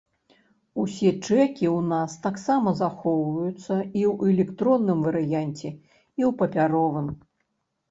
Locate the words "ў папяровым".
6.31-7.07